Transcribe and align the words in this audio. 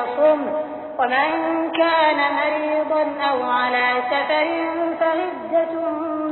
فليصم 0.00 0.40
ومن 0.98 1.70
كان 1.70 2.18
مريضا 2.34 3.02
أو 3.30 3.50
على 3.50 4.02
سفر 4.10 4.46
فعدة 5.00 5.74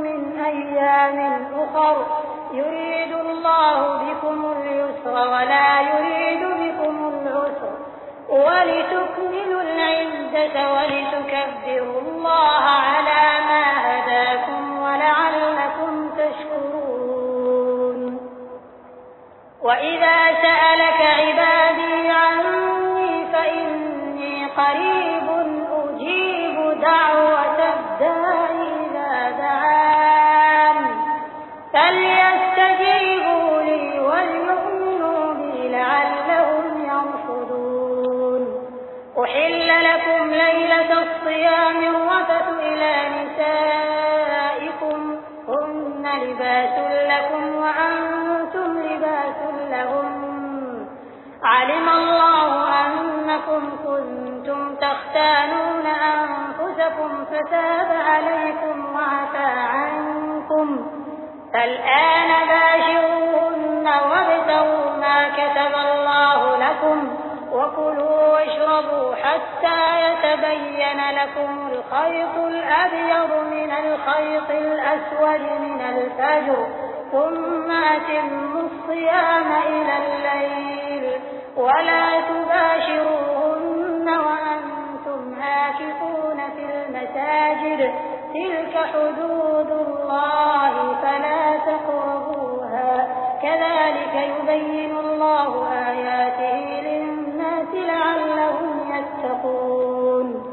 من 0.03 0.39
أيام 0.45 1.47
أخر 1.55 2.05
يريد 2.53 3.13
الله 3.13 3.97
بكم 3.97 4.51
اليسر 4.51 5.15
ولا 5.31 5.81
يريد 5.81 6.43
بكم 6.43 6.95
العسر 7.21 7.73
ولتكملوا 8.29 9.61
العدة 9.61 10.55
ولتكبروا 10.73 12.01
الله 12.01 12.61
على 12.63 13.23
ما 13.49 13.65
هداكم 13.85 14.61
ولعلكم 14.83 16.09
تشكرون. 16.17 18.01
وإذا 19.61 20.17
سألك 20.41 21.01
عبادي 21.01 21.38
فليستجيبوا 32.59 33.61
لي 33.61 33.99
وليؤمنوا 33.99 35.33
بي 35.33 35.69
لعلهم 35.69 36.65
يرشدون. 36.91 38.41
أحل 39.23 39.67
لكم 39.83 40.23
ليلة 40.29 40.91
الصيام 41.01 41.77
الرفث 41.95 42.47
إلى 42.59 42.93
نسائكم. 43.17 44.99
هن 45.47 46.05
لباس 46.23 46.75
لكم 47.11 47.43
وأنتم 47.55 48.69
لباس 48.79 49.39
لهم. 49.71 50.09
علم 51.43 51.89
الله 51.89 52.51
أنكم 52.85 53.63
كنتم 53.85 54.75
تختانون 54.75 55.85
أنفسكم 55.85 57.11
فتاب 57.25 57.89
عليكم 58.09 58.75
وعفى 58.95 59.49
عنكم. 59.75 60.67
فالآن 61.53 62.08
لكم 66.79 67.17
وكلوا 67.51 68.33
واشربوا 68.33 69.15
حتى 69.15 69.79
يتبين 70.05 70.99
لكم 71.11 71.69
الخيط 71.71 72.35
الأبيض 72.37 73.31
من 73.51 73.71
الخيط 73.71 74.49
الأسود 74.49 75.41
من 75.61 75.81
الفجر 75.81 76.67
ثم 77.11 77.71
أتموا 77.71 78.61
الصيام 78.61 79.51
إلى 79.67 79.93
الليل. 79.97 81.05
ولا 81.57 82.21
تباشروهن 82.29 84.07
وأنتم 84.09 85.41
عاكفون 85.41 86.39
في 86.55 86.63
المساجد 86.65 87.93
تلك 88.33 88.73
حدود 88.93 89.69
الله. 89.71 90.58